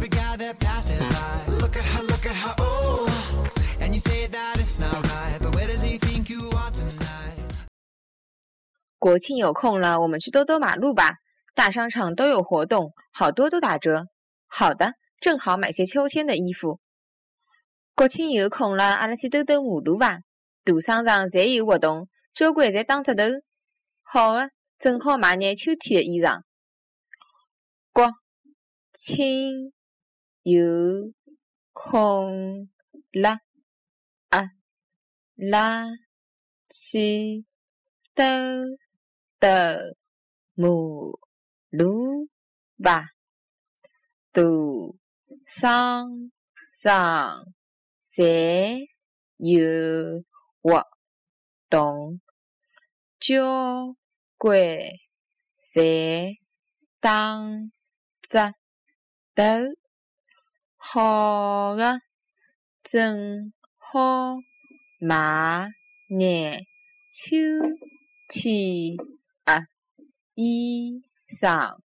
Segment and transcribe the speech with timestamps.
[0.00, 5.54] look at her look at her oh and you say that it's not right but
[5.54, 7.36] where does he think you are tonight
[8.98, 11.16] 国庆有空了我们去兜兜马路吧
[11.54, 14.06] 大商场都有活动好多都打折
[14.46, 16.80] 好的正好买些秋天的衣服
[17.94, 20.20] 国庆有空了阿拉去兜兜马路吧
[20.64, 23.24] 大商场侪有活动交关侪打折头
[24.02, 26.40] 好的正好买眼秋天的衣裳
[27.92, 28.10] 国
[28.94, 29.72] 庆
[30.42, 31.12] 有
[31.72, 32.68] 空
[33.12, 33.38] 了，
[34.28, 34.50] 啊
[35.34, 35.86] 拉
[36.68, 37.44] 去
[38.14, 38.24] 兜。
[39.40, 39.96] 的
[40.54, 40.66] 马
[41.70, 42.28] 路
[42.76, 43.06] 吧，
[44.32, 44.42] 大
[45.46, 46.30] 商
[46.82, 47.46] 场
[48.14, 48.86] 侪
[49.38, 50.22] 有
[50.60, 50.84] 活
[51.70, 52.20] 动，
[53.18, 53.96] 交
[54.36, 54.60] 关
[55.72, 56.36] 侪
[57.00, 57.38] 打
[58.20, 58.52] 折
[59.34, 59.42] 头，
[60.82, 62.00] 好的，
[62.82, 64.34] 正好
[64.98, 65.68] 买
[66.08, 66.64] 眼
[67.12, 67.36] 秋
[68.28, 68.96] 天。
[70.34, 71.76] 衣裳。